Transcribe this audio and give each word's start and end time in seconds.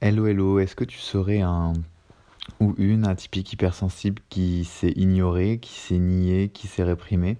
Hello, 0.00 0.28
hello, 0.28 0.60
est-ce 0.60 0.76
que 0.76 0.84
tu 0.84 0.98
serais 0.98 1.40
un 1.40 1.72
ou 2.60 2.72
une 2.78 3.04
atypique 3.04 3.52
hypersensible 3.52 4.22
qui 4.28 4.64
s'est 4.64 4.92
ignoré, 4.92 5.58
qui 5.58 5.72
s'est 5.72 5.98
nié, 5.98 6.50
qui 6.50 6.68
s'est 6.68 6.84
réprimé 6.84 7.36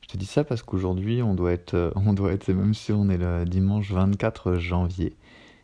Je 0.00 0.08
te 0.08 0.16
dis 0.16 0.24
ça 0.24 0.42
parce 0.42 0.62
qu'aujourd'hui, 0.62 1.22
on 1.22 1.34
doit 1.34 1.52
être, 1.52 1.92
on 1.94 2.14
doit 2.14 2.32
être, 2.32 2.50
même 2.50 2.72
si 2.72 2.92
on 2.92 3.10
est 3.10 3.18
le 3.18 3.44
dimanche 3.44 3.92
24 3.92 4.54
janvier. 4.54 5.14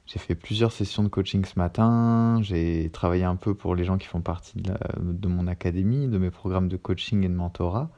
J'ai 0.05 0.19
fait 0.19 0.35
plusieurs 0.35 0.71
sessions 0.71 1.03
de 1.03 1.09
coaching 1.09 1.47
ce 1.47 1.59
matin, 1.59 2.41
j'ai 2.43 2.91
travaillé 2.91 3.25
un 3.25 3.37
peu 3.37 3.55
pour 3.55 3.75
les 3.75 3.85
gens 3.85 3.97
qui 3.97 4.07
font 4.07 4.21
partie 4.21 4.59
de, 4.59 4.75
de 5.01 5.29
mon 5.29 5.47
académie, 5.47 6.09
de 6.09 6.19
mes 6.19 6.31
programmes 6.31 6.69
de 6.69 6.77
coaching 6.77 7.25
et 7.25 7.29
de 7.29 7.35
mentorat. 7.35 7.89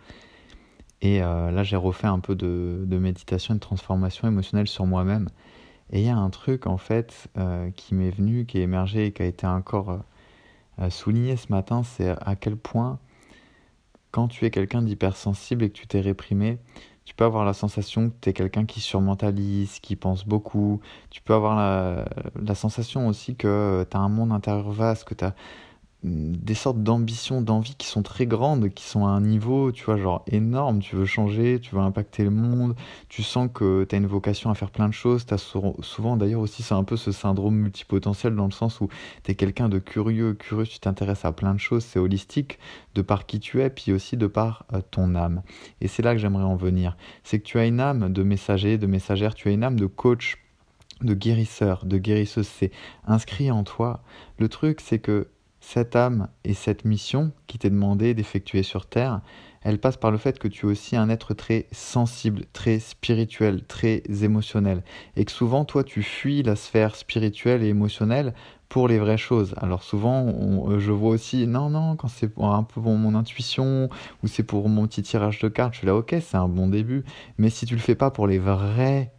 Et 1.02 1.20
euh, 1.20 1.50
là, 1.50 1.64
j'ai 1.64 1.74
refait 1.74 2.06
un 2.06 2.20
peu 2.20 2.36
de, 2.36 2.84
de 2.86 2.98
méditation 2.98 3.54
et 3.54 3.56
de 3.56 3.60
transformation 3.60 4.28
émotionnelle 4.28 4.68
sur 4.68 4.86
moi-même. 4.86 5.28
Et 5.92 6.00
il 6.00 6.06
y 6.06 6.08
a 6.08 6.16
un 6.16 6.30
truc 6.30 6.66
en 6.66 6.76
fait 6.76 7.28
euh, 7.36 7.70
qui 7.72 7.94
m'est 7.94 8.10
venu, 8.10 8.46
qui 8.46 8.58
est 8.58 8.62
émergé 8.62 9.06
et 9.06 9.12
qui 9.12 9.22
a 9.22 9.26
été 9.26 9.46
encore 9.46 10.00
euh, 10.80 10.90
souligné 10.90 11.36
ce 11.36 11.50
matin, 11.50 11.82
c'est 11.82 12.10
à 12.20 12.36
quel 12.36 12.56
point 12.56 12.98
quand 14.12 14.28
tu 14.28 14.44
es 14.44 14.50
quelqu'un 14.50 14.82
d'hypersensible 14.82 15.64
et 15.64 15.70
que 15.70 15.74
tu 15.74 15.86
t'es 15.86 16.00
réprimé, 16.00 16.58
tu 17.04 17.14
peux 17.14 17.24
avoir 17.24 17.44
la 17.44 17.52
sensation 17.52 18.10
que 18.10 18.14
tu 18.20 18.30
es 18.30 18.32
quelqu'un 18.32 18.66
qui 18.66 18.80
surmentalise, 18.80 19.80
qui 19.80 19.96
pense 19.96 20.24
beaucoup. 20.26 20.80
Tu 21.10 21.20
peux 21.22 21.34
avoir 21.34 21.56
la, 21.56 22.04
la 22.40 22.54
sensation 22.54 23.08
aussi 23.08 23.36
que 23.36 23.86
tu 23.90 23.96
as 23.96 24.00
un 24.00 24.08
monde 24.08 24.32
intérieur 24.32 24.70
vaste, 24.70 25.04
que 25.04 25.14
tu 25.14 25.24
as 25.24 25.34
des 26.02 26.54
sortes 26.54 26.82
d'ambitions, 26.82 27.42
d'envies 27.42 27.74
qui 27.74 27.86
sont 27.86 28.02
très 28.02 28.26
grandes, 28.26 28.70
qui 28.70 28.84
sont 28.84 29.06
à 29.06 29.10
un 29.10 29.20
niveau, 29.20 29.70
tu 29.70 29.84
vois, 29.84 29.98
genre 29.98 30.24
énorme. 30.26 30.80
Tu 30.80 30.96
veux 30.96 31.04
changer, 31.04 31.60
tu 31.60 31.74
veux 31.74 31.80
impacter 31.80 32.24
le 32.24 32.30
monde, 32.30 32.74
tu 33.08 33.22
sens 33.22 33.50
que 33.52 33.84
tu 33.84 33.94
as 33.94 33.98
une 33.98 34.06
vocation 34.06 34.50
à 34.50 34.54
faire 34.54 34.70
plein 34.70 34.88
de 34.88 34.94
choses. 34.94 35.26
As 35.30 35.36
souvent, 35.82 36.16
d'ailleurs, 36.16 36.40
aussi, 36.40 36.62
c'est 36.62 36.74
un 36.74 36.84
peu 36.84 36.96
ce 36.96 37.12
syndrome 37.12 37.54
multipotentiel 37.56 38.34
dans 38.34 38.46
le 38.46 38.50
sens 38.50 38.80
où 38.80 38.88
tu 39.24 39.32
es 39.32 39.34
quelqu'un 39.34 39.68
de 39.68 39.78
curieux, 39.78 40.32
curieux, 40.34 40.66
tu 40.66 40.80
t'intéresses 40.80 41.24
à 41.24 41.32
plein 41.32 41.54
de 41.54 41.60
choses, 41.60 41.84
c'est 41.84 41.98
holistique 41.98 42.58
de 42.94 43.02
par 43.02 43.26
qui 43.26 43.38
tu 43.38 43.60
es, 43.60 43.68
puis 43.68 43.92
aussi 43.92 44.16
de 44.16 44.26
par 44.26 44.64
euh, 44.72 44.80
ton 44.90 45.14
âme. 45.14 45.42
Et 45.82 45.88
c'est 45.88 46.02
là 46.02 46.14
que 46.14 46.18
j'aimerais 46.18 46.44
en 46.44 46.56
venir. 46.56 46.96
C'est 47.24 47.40
que 47.40 47.44
tu 47.44 47.58
as 47.58 47.66
une 47.66 47.80
âme 47.80 48.10
de 48.10 48.22
messager, 48.22 48.78
de 48.78 48.86
messagère, 48.86 49.34
tu 49.34 49.48
as 49.48 49.52
une 49.52 49.64
âme 49.64 49.78
de 49.78 49.86
coach 49.86 50.38
de 51.02 51.14
guérisseur, 51.14 51.86
de 51.86 51.98
guérisseuse, 51.98 52.46
c'est 52.46 52.70
inscrit 53.06 53.50
en 53.50 53.64
toi. 53.64 54.02
Le 54.38 54.48
truc, 54.48 54.80
c'est 54.80 54.98
que 54.98 55.28
cette 55.60 55.94
âme 55.96 56.28
et 56.44 56.54
cette 56.54 56.84
mission 56.84 57.32
qui 57.46 57.58
t'est 57.58 57.70
demandée 57.70 58.14
d'effectuer 58.14 58.62
sur 58.62 58.86
Terre, 58.86 59.20
elle 59.62 59.78
passe 59.78 59.98
par 59.98 60.10
le 60.10 60.18
fait 60.18 60.38
que 60.38 60.48
tu 60.48 60.66
es 60.66 60.70
aussi 60.70 60.96
un 60.96 61.10
être 61.10 61.34
très 61.34 61.66
sensible, 61.70 62.44
très 62.52 62.78
spirituel, 62.78 63.64
très 63.66 64.02
émotionnel. 64.22 64.82
Et 65.16 65.24
que 65.26 65.32
souvent, 65.32 65.66
toi, 65.66 65.84
tu 65.84 66.02
fuis 66.02 66.42
la 66.42 66.56
sphère 66.56 66.96
spirituelle 66.96 67.62
et 67.62 67.68
émotionnelle 67.68 68.32
pour 68.70 68.88
les 68.88 68.98
vraies 68.98 69.18
choses. 69.18 69.54
Alors 69.58 69.82
souvent, 69.82 70.26
euh, 70.68 70.78
je 70.78 70.92
vois 70.92 71.10
aussi, 71.10 71.46
non, 71.46 71.68
non, 71.68 71.96
quand 71.96 72.08
c'est 72.08 72.30
un 72.38 72.62
peu 72.62 72.80
pour 72.80 72.94
mon 72.94 73.14
intuition 73.14 73.90
ou 74.22 74.28
c'est 74.28 74.44
pour 74.44 74.68
mon 74.68 74.86
petit 74.86 75.02
tirage 75.02 75.40
de 75.40 75.48
cartes, 75.48 75.74
je 75.74 75.78
suis 75.78 75.86
là, 75.86 75.94
ok, 75.94 76.14
c'est 76.22 76.36
un 76.36 76.48
bon 76.48 76.68
début. 76.68 77.04
Mais 77.36 77.50
si 77.50 77.66
tu 77.66 77.74
le 77.74 77.80
fais 77.80 77.96
pas 77.96 78.10
pour 78.10 78.26
les 78.26 78.38
vraies 78.38 79.12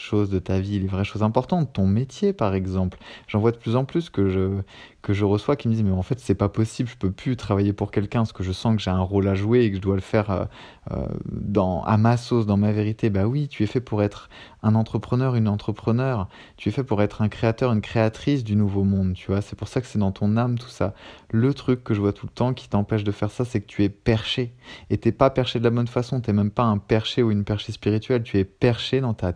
choses 0.00 0.30
de 0.30 0.38
ta 0.38 0.60
vie, 0.60 0.78
les 0.78 0.86
vraies 0.86 1.04
choses 1.04 1.22
importantes, 1.22 1.72
ton 1.72 1.86
métier 1.86 2.32
par 2.32 2.54
exemple. 2.54 2.98
J'en 3.28 3.40
vois 3.40 3.52
de 3.52 3.56
plus 3.56 3.76
en 3.76 3.84
plus 3.84 4.10
que 4.10 4.28
je, 4.28 4.60
que 5.02 5.12
je 5.12 5.24
reçois 5.24 5.56
qui 5.56 5.68
me 5.68 5.74
disent 5.74 5.82
mais 5.82 5.90
en 5.92 6.02
fait 6.02 6.18
c'est 6.20 6.34
pas 6.34 6.48
possible, 6.48 6.88
je 6.88 6.96
peux 6.96 7.10
plus 7.10 7.36
travailler 7.36 7.72
pour 7.72 7.90
quelqu'un 7.90 8.20
parce 8.20 8.32
que 8.32 8.42
je 8.42 8.52
sens 8.52 8.76
que 8.76 8.82
j'ai 8.82 8.90
un 8.90 9.00
rôle 9.00 9.28
à 9.28 9.34
jouer 9.34 9.60
et 9.64 9.70
que 9.70 9.76
je 9.76 9.82
dois 9.82 9.94
le 9.94 10.00
faire 10.00 10.30
euh, 10.30 10.44
euh, 10.90 11.06
dans, 11.30 11.82
à 11.84 11.96
ma 11.96 12.16
sauce, 12.16 12.46
dans 12.46 12.56
ma 12.56 12.72
vérité. 12.72 13.10
Bah 13.10 13.26
oui, 13.26 13.48
tu 13.48 13.62
es 13.62 13.66
fait 13.66 13.80
pour 13.80 14.02
être 14.02 14.28
un 14.62 14.74
entrepreneur, 14.74 15.36
une 15.36 15.48
entrepreneur. 15.48 16.28
Tu 16.56 16.68
es 16.68 16.72
fait 16.72 16.84
pour 16.84 17.02
être 17.02 17.22
un 17.22 17.28
créateur, 17.28 17.72
une 17.72 17.80
créatrice 17.80 18.44
du 18.44 18.56
nouveau 18.56 18.84
monde, 18.84 19.14
tu 19.14 19.28
vois. 19.28 19.40
C'est 19.40 19.56
pour 19.56 19.68
ça 19.68 19.80
que 19.80 19.86
c'est 19.86 19.98
dans 19.98 20.12
ton 20.12 20.36
âme 20.36 20.58
tout 20.58 20.68
ça. 20.68 20.94
Le 21.30 21.54
truc 21.54 21.84
que 21.84 21.94
je 21.94 22.00
vois 22.00 22.12
tout 22.12 22.26
le 22.26 22.32
temps 22.32 22.54
qui 22.54 22.68
t'empêche 22.68 23.04
de 23.04 23.12
faire 23.12 23.30
ça, 23.30 23.44
c'est 23.44 23.60
que 23.60 23.66
tu 23.66 23.84
es 23.84 23.88
perché. 23.88 24.54
Et 24.90 24.98
t'es 24.98 25.12
pas 25.12 25.30
perché 25.30 25.58
de 25.58 25.64
la 25.64 25.70
bonne 25.70 25.86
façon, 25.86 26.20
t'es 26.20 26.32
même 26.32 26.50
pas 26.50 26.64
un 26.64 26.78
perché 26.78 27.22
ou 27.22 27.30
une 27.30 27.44
perchée 27.44 27.72
spirituelle, 27.72 28.22
tu 28.22 28.38
es 28.38 28.44
perché 28.44 29.00
dans 29.00 29.14
ta 29.14 29.32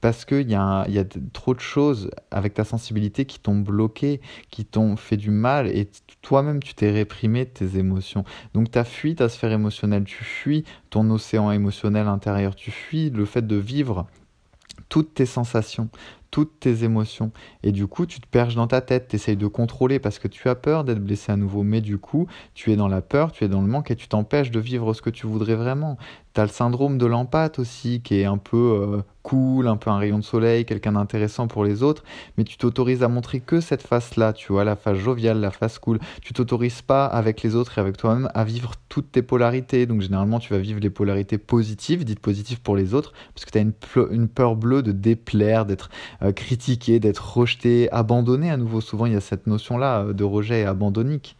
Parce 0.00 0.24
qu'il 0.24 0.50
y, 0.50 0.54
a, 0.54 0.84
y 0.88 0.98
a 0.98 1.04
trop 1.32 1.54
de 1.54 1.60
choses 1.60 2.10
avec 2.30 2.54
ta 2.54 2.64
sensibilité 2.64 3.24
qui 3.24 3.38
t'ont 3.38 3.58
bloqué, 3.58 4.20
qui 4.50 4.64
t'ont 4.64 4.96
fait 4.96 5.16
du 5.16 5.30
mal, 5.30 5.68
et 5.68 5.88
toi-même 6.22 6.62
tu 6.62 6.74
t'es 6.74 6.90
réprimé 6.90 7.46
tes 7.46 7.78
émotions. 7.78 8.24
Donc 8.54 8.70
tu 8.70 8.78
as 8.78 8.84
fui 8.84 9.14
ta 9.14 9.28
sphère 9.28 9.52
émotionnelle, 9.52 10.04
tu 10.04 10.24
fuis 10.24 10.64
ton 10.90 11.08
océan 11.10 11.52
émotionnel 11.52 12.08
intérieur, 12.08 12.54
tu 12.56 12.70
fuis 12.70 13.10
le 13.10 13.24
fait 13.24 13.46
de 13.46 13.56
vivre 13.56 14.06
toutes 14.88 15.14
tes 15.14 15.26
sensations, 15.26 15.88
toutes 16.30 16.60
tes 16.60 16.84
émotions. 16.84 17.32
Et 17.62 17.72
du 17.72 17.86
coup, 17.86 18.06
tu 18.06 18.20
te 18.20 18.26
perches 18.26 18.54
dans 18.54 18.66
ta 18.66 18.80
tête, 18.80 19.08
tu 19.08 19.16
essayes 19.16 19.36
de 19.36 19.46
contrôler 19.46 19.98
parce 19.98 20.18
que 20.18 20.28
tu 20.28 20.48
as 20.48 20.54
peur 20.54 20.84
d'être 20.84 21.02
blessé 21.02 21.32
à 21.32 21.36
nouveau. 21.36 21.62
Mais 21.62 21.80
du 21.80 21.98
coup, 21.98 22.26
tu 22.54 22.72
es 22.72 22.76
dans 22.76 22.88
la 22.88 23.00
peur, 23.00 23.32
tu 23.32 23.44
es 23.44 23.48
dans 23.48 23.62
le 23.62 23.68
manque 23.68 23.90
et 23.90 23.96
tu 23.96 24.08
t'empêches 24.08 24.50
de 24.50 24.60
vivre 24.60 24.92
ce 24.92 25.02
que 25.02 25.10
tu 25.10 25.26
voudrais 25.26 25.54
vraiment. 25.54 25.96
Tu 26.34 26.40
as 26.40 26.44
le 26.44 26.50
syndrome 26.50 26.96
de 26.96 27.06
l'empathe 27.06 27.58
aussi, 27.58 28.02
qui 28.02 28.20
est 28.20 28.24
un 28.24 28.38
peu 28.38 28.56
euh, 28.56 29.02
cool, 29.22 29.66
un 29.66 29.76
peu 29.76 29.90
un 29.90 29.98
rayon 29.98 30.18
de 30.18 30.24
soleil, 30.24 30.64
quelqu'un 30.64 30.92
d'intéressant 30.92 31.48
pour 31.48 31.64
les 31.64 31.82
autres, 31.82 32.04
mais 32.36 32.44
tu 32.44 32.56
t'autorises 32.56 33.02
à 33.02 33.08
montrer 33.08 33.40
que 33.40 33.60
cette 33.60 33.82
face-là, 33.82 34.32
tu 34.32 34.52
vois, 34.52 34.64
la 34.64 34.76
face 34.76 34.96
joviale, 34.96 35.40
la 35.40 35.50
face 35.50 35.78
cool. 35.78 35.98
Tu 36.22 36.32
t'autorises 36.32 36.82
pas 36.82 37.06
avec 37.06 37.42
les 37.42 37.56
autres 37.56 37.78
et 37.78 37.80
avec 37.80 37.96
toi-même 37.96 38.30
à 38.34 38.44
vivre 38.44 38.72
toutes 38.88 39.10
tes 39.12 39.22
polarités. 39.22 39.86
Donc 39.86 40.00
généralement, 40.00 40.38
tu 40.38 40.52
vas 40.52 40.60
vivre 40.60 40.80
les 40.80 40.90
polarités 40.90 41.38
positives, 41.38 42.04
dites 42.04 42.20
positives 42.20 42.60
pour 42.60 42.76
les 42.76 42.94
autres, 42.94 43.12
parce 43.34 43.44
que 43.44 43.50
tu 43.50 43.58
as 43.58 43.62
une, 43.62 43.72
une, 44.10 44.28
peur 44.28 44.56
bleue 44.56 44.82
de 44.82 44.92
déplaire, 44.92 45.66
d'être 45.66 45.90
euh, 46.22 46.32
critiqué, 46.32 47.00
d'être 47.00 47.36
rejeté, 47.36 47.90
abandonné 47.92 48.50
à 48.50 48.56
nouveau. 48.56 48.80
Souvent, 48.80 49.06
il 49.06 49.12
y 49.12 49.16
a 49.16 49.20
cette 49.20 49.46
notion-là 49.46 50.04
euh, 50.04 50.12
de 50.12 50.24
rejet 50.24 50.64
abandonnique. 50.64 51.36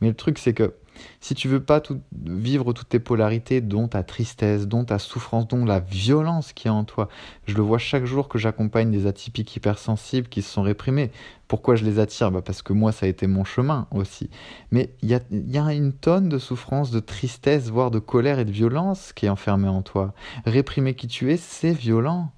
Mais 0.00 0.08
le 0.08 0.14
truc, 0.14 0.38
c'est 0.38 0.54
que 0.54 0.74
si 1.20 1.34
tu 1.34 1.48
veux 1.48 1.62
pas 1.62 1.82
vivre 2.24 2.72
toutes 2.72 2.88
tes 2.88 2.98
polarités, 2.98 3.60
dont 3.60 3.88
ta 3.88 4.02
tristesse, 4.02 4.66
dont 4.66 4.84
ta 4.84 4.98
souffrance, 4.98 5.48
dont 5.48 5.64
la 5.64 5.80
violence 5.80 6.52
qui 6.52 6.68
est 6.68 6.70
en 6.70 6.84
toi, 6.84 7.08
je 7.46 7.54
le 7.54 7.62
vois 7.62 7.78
chaque 7.78 8.04
jour 8.04 8.28
que 8.28 8.38
j'accompagne 8.38 8.90
des 8.90 9.06
atypiques 9.06 9.56
hypersensibles 9.56 10.28
qui 10.28 10.42
se 10.42 10.50
sont 10.50 10.62
réprimés. 10.62 11.10
Pourquoi 11.48 11.76
je 11.76 11.84
les 11.84 11.98
attire? 11.98 12.30
Bah 12.30 12.42
Parce 12.42 12.62
que 12.62 12.72
moi, 12.72 12.92
ça 12.92 13.06
a 13.06 13.08
été 13.08 13.26
mon 13.26 13.44
chemin 13.44 13.86
aussi. 13.90 14.30
Mais 14.70 14.94
il 15.02 15.10
y 15.10 15.14
a, 15.14 15.20
y 15.30 15.58
a 15.58 15.72
une 15.72 15.92
tonne 15.92 16.28
de 16.28 16.38
souffrance, 16.38 16.90
de 16.90 17.00
tristesse, 17.00 17.68
voire 17.68 17.90
de 17.90 17.98
colère 17.98 18.38
et 18.38 18.44
de 18.44 18.52
violence 18.52 19.12
qui 19.12 19.26
est 19.26 19.30
enfermée 19.30 19.68
en 19.68 19.82
toi. 19.82 20.14
Réprimer 20.46 20.94
qui 20.94 21.06
tu 21.06 21.32
es, 21.32 21.36
c'est 21.36 21.72
violent. 21.72 22.32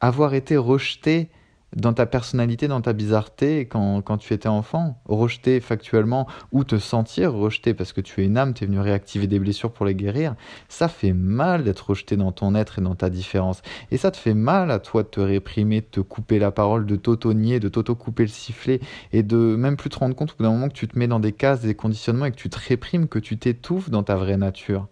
Avoir 0.00 0.34
été 0.34 0.56
rejeté 0.56 1.30
dans 1.74 1.92
ta 1.92 2.06
personnalité, 2.06 2.68
dans 2.68 2.80
ta 2.80 2.92
bizarreté, 2.92 3.66
quand, 3.66 4.00
quand 4.02 4.16
tu 4.16 4.32
étais 4.32 4.48
enfant, 4.48 5.00
rejeté 5.04 5.60
factuellement, 5.60 6.26
ou 6.52 6.64
te 6.64 6.78
sentir 6.78 7.32
rejeté 7.32 7.74
parce 7.74 7.92
que 7.92 8.00
tu 8.00 8.22
es 8.22 8.26
une 8.26 8.38
âme, 8.38 8.54
tu 8.54 8.64
es 8.64 8.66
venu 8.66 8.80
réactiver 8.80 9.26
des 9.26 9.38
blessures 9.38 9.72
pour 9.72 9.84
les 9.84 9.94
guérir, 9.94 10.34
ça 10.68 10.88
fait 10.88 11.12
mal 11.12 11.64
d'être 11.64 11.90
rejeté 11.90 12.16
dans 12.16 12.32
ton 12.32 12.54
être 12.54 12.78
et 12.78 12.82
dans 12.82 12.94
ta 12.94 13.10
différence. 13.10 13.62
Et 13.90 13.96
ça 13.96 14.10
te 14.10 14.16
fait 14.16 14.34
mal 14.34 14.70
à 14.70 14.78
toi 14.78 15.02
de 15.02 15.08
te 15.08 15.20
réprimer, 15.20 15.80
de 15.80 15.86
te 15.86 16.00
couper 16.00 16.38
la 16.38 16.50
parole, 16.50 16.86
de 16.86 16.96
t'auto-nier, 16.96 17.60
de 17.60 17.68
t'auto-couper 17.68 18.22
le 18.22 18.28
sifflet, 18.28 18.80
et 19.12 19.22
de 19.22 19.36
même 19.36 19.76
plus 19.76 19.90
te 19.90 19.98
rendre 19.98 20.14
compte 20.14 20.32
au 20.32 20.42
bout 20.42 20.50
moment 20.50 20.68
que 20.68 20.74
tu 20.74 20.88
te 20.88 20.98
mets 20.98 21.08
dans 21.08 21.20
des 21.20 21.32
cases, 21.32 21.60
des 21.60 21.74
conditionnements, 21.74 22.26
et 22.26 22.30
que 22.30 22.36
tu 22.36 22.48
te 22.48 22.58
réprimes, 22.58 23.08
que 23.08 23.18
tu 23.18 23.38
t'étouffes 23.38 23.90
dans 23.90 24.02
ta 24.02 24.16
vraie 24.16 24.36
nature. 24.36 24.86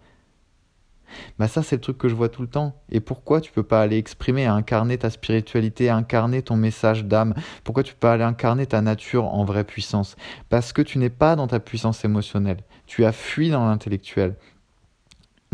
Bah 1.38 1.48
ça 1.48 1.62
c'est 1.62 1.76
le 1.76 1.80
truc 1.80 1.98
que 1.98 2.08
je 2.08 2.14
vois 2.14 2.28
tout 2.28 2.42
le 2.42 2.48
temps. 2.48 2.74
Et 2.90 3.00
pourquoi 3.00 3.40
tu 3.40 3.52
peux 3.52 3.62
pas 3.62 3.80
aller 3.80 3.98
exprimer, 3.98 4.46
incarner 4.46 4.98
ta 4.98 5.10
spiritualité, 5.10 5.90
incarner 5.90 6.42
ton 6.42 6.56
message 6.56 7.04
d'âme? 7.04 7.34
Pourquoi 7.64 7.82
tu 7.82 7.94
peux 7.94 8.00
pas 8.00 8.12
aller 8.12 8.24
incarner 8.24 8.66
ta 8.66 8.80
nature 8.80 9.24
en 9.24 9.44
vraie 9.44 9.64
puissance? 9.64 10.16
Parce 10.48 10.72
que 10.72 10.82
tu 10.82 10.98
n'es 10.98 11.10
pas 11.10 11.36
dans 11.36 11.46
ta 11.46 11.60
puissance 11.60 12.04
émotionnelle. 12.04 12.58
Tu 12.86 13.04
as 13.04 13.12
fui 13.12 13.50
dans 13.50 13.66
l'intellectuel. 13.66 14.36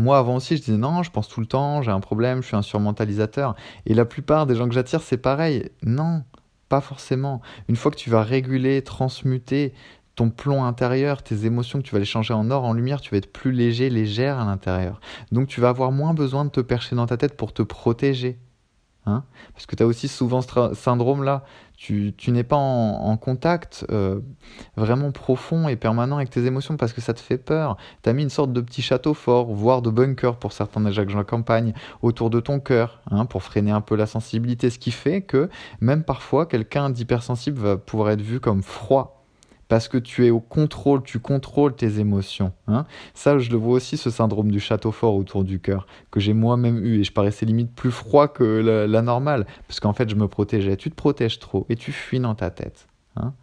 Moi, 0.01 0.17
avant 0.17 0.37
aussi, 0.37 0.57
je 0.57 0.63
disais 0.63 0.77
non, 0.77 1.03
je 1.03 1.11
pense 1.11 1.27
tout 1.29 1.41
le 1.41 1.45
temps, 1.45 1.83
j'ai 1.83 1.91
un 1.91 1.99
problème, 1.99 2.41
je 2.41 2.47
suis 2.47 2.55
un 2.55 2.63
surmentalisateur. 2.63 3.55
Et 3.85 3.93
la 3.93 4.05
plupart 4.05 4.47
des 4.47 4.55
gens 4.55 4.67
que 4.67 4.73
j'attire, 4.73 5.01
c'est 5.01 5.17
pareil. 5.17 5.69
Non, 5.83 6.23
pas 6.69 6.81
forcément. 6.81 7.41
Une 7.67 7.75
fois 7.75 7.91
que 7.91 7.97
tu 7.97 8.09
vas 8.09 8.23
réguler, 8.23 8.81
transmuter, 8.81 9.73
ton 10.15 10.29
plomb 10.29 10.63
intérieur, 10.63 11.23
tes 11.23 11.45
émotions 11.45 11.79
que 11.79 11.85
tu 11.85 11.93
vas 11.93 11.99
les 11.99 12.05
changer 12.05 12.33
en 12.33 12.51
or, 12.51 12.63
en 12.63 12.73
lumière, 12.73 13.01
tu 13.01 13.11
vas 13.11 13.17
être 13.17 13.31
plus 13.31 13.51
léger, 13.51 13.89
légère 13.89 14.39
à 14.39 14.45
l'intérieur. 14.45 14.99
Donc 15.31 15.47
tu 15.47 15.61
vas 15.61 15.69
avoir 15.69 15.91
moins 15.91 16.13
besoin 16.13 16.45
de 16.45 16.49
te 16.49 16.61
percher 16.61 16.95
dans 16.95 17.05
ta 17.05 17.17
tête 17.17 17.37
pour 17.37 17.53
te 17.53 17.61
protéger. 17.61 18.37
Hein 19.07 19.23
Parce 19.53 19.65
que 19.65 19.75
tu 19.75 19.81
as 19.81 19.87
aussi 19.87 20.07
souvent 20.07 20.41
ce 20.41 20.73
syndrome-là. 20.73 21.43
Tu, 21.75 22.13
n'es 22.27 22.43
pas 22.43 22.57
en, 22.57 23.17
contact 23.17 23.87
euh, 23.89 24.19
vraiment 24.77 25.11
profond 25.11 25.67
et 25.67 25.75
permanent 25.75 26.17
avec 26.17 26.29
tes 26.29 26.45
émotions 26.45 26.77
parce 26.77 26.93
que 26.93 27.01
ça 27.01 27.15
te 27.15 27.19
fait 27.19 27.39
peur. 27.39 27.75
Tu 28.03 28.09
as 28.09 28.13
mis 28.13 28.21
une 28.21 28.29
sorte 28.29 28.53
de 28.53 28.61
petit 28.61 28.83
château 28.83 29.15
fort, 29.15 29.51
voire 29.51 29.81
de 29.81 29.89
bunker 29.89 30.37
pour 30.37 30.53
certains 30.53 30.81
déjà 30.81 31.03
que 31.03 31.11
j'en 31.11 31.23
campagne, 31.23 31.73
autour 32.03 32.29
de 32.29 32.39
ton 32.39 32.59
cœur, 32.59 33.01
hein, 33.09 33.25
pour 33.25 33.41
freiner 33.41 33.71
un 33.71 33.81
peu 33.81 33.95
la 33.95 34.05
sensibilité. 34.05 34.69
Ce 34.69 34.77
qui 34.77 34.91
fait 34.91 35.23
que 35.23 35.49
même 35.79 36.03
parfois, 36.03 36.45
quelqu'un 36.45 36.91
d'hypersensible 36.91 37.59
va 37.59 37.77
pouvoir 37.77 38.11
être 38.11 38.21
vu 38.21 38.39
comme 38.39 38.61
froid 38.61 39.20
parce 39.71 39.87
que 39.87 39.97
tu 39.97 40.25
es 40.25 40.31
au 40.31 40.41
contrôle, 40.41 41.01
tu 41.01 41.19
contrôles 41.19 41.73
tes 41.73 41.99
émotions. 41.99 42.51
Hein. 42.67 42.85
Ça, 43.13 43.39
je 43.39 43.49
le 43.51 43.55
vois 43.55 43.75
aussi, 43.75 43.95
ce 43.95 44.09
syndrome 44.09 44.51
du 44.51 44.59
château 44.59 44.91
fort 44.91 45.15
autour 45.15 45.45
du 45.45 45.61
cœur, 45.61 45.87
que 46.11 46.19
j'ai 46.19 46.33
moi-même 46.33 46.83
eu, 46.83 46.99
et 46.99 47.05
je 47.05 47.13
paraissais 47.13 47.45
limite 47.45 47.73
plus 47.73 47.89
froid 47.89 48.27
que 48.27 48.43
la, 48.43 49.01
normale, 49.01 49.47
parce 49.69 49.79
qu'en 49.79 49.93
fait, 49.93 50.09
je 50.09 50.15
me 50.15 50.27
protégeais. 50.27 50.75
Tu 50.75 50.89
te 50.89 50.95
protèges 50.95 51.39
trop, 51.39 51.65
et 51.69 51.77
tu 51.77 51.93
fuis 51.93 52.19
dans 52.19 52.35
ta 52.35 52.49
tête. 52.49 52.89
Hein. 53.15 53.33